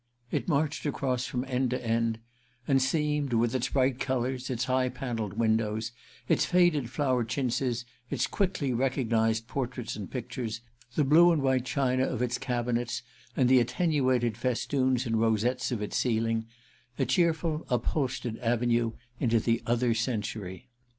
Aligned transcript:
It 0.31 0.47
marched 0.47 0.87
across 0.87 1.27
from 1.27 1.45
end 1.47 1.69
to 1.69 1.85
end 1.85 2.17
and 2.67 2.81
seemed—with 2.81 3.53
its 3.53 3.69
bright 3.69 3.99
colours, 3.99 4.49
its 4.49 4.63
high 4.63 4.89
panelled 4.89 5.33
windows, 5.33 5.91
its 6.27 6.43
faded 6.43 6.89
flowered 6.89 7.27
chintzes, 7.29 7.85
its 8.09 8.25
quickly 8.25 8.73
recognised 8.73 9.47
portraits 9.47 9.95
and 9.95 10.09
pictures, 10.09 10.61
the 10.95 11.03
blue 11.03 11.31
and 11.31 11.43
white 11.43 11.65
china 11.65 12.01
of 12.03 12.23
its 12.23 12.39
cabinets 12.39 13.03
and 13.37 13.47
the 13.47 13.59
attenuated 13.59 14.37
festoons 14.37 15.05
and 15.05 15.19
rosettes 15.19 15.71
of 15.71 15.83
its 15.83 15.97
ceiling—a 15.97 17.05
cheerful 17.05 17.67
upholstered 17.69 18.39
avenue 18.39 18.93
into 19.19 19.39
the 19.39 19.61
other 19.67 19.93
century. 19.93 20.71